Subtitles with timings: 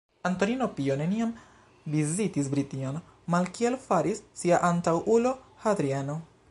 [0.27, 1.33] Antonino Pio neniam
[1.97, 2.99] vizitis Brition,
[3.35, 6.23] malkiel faris sia antaŭulo Hadriano.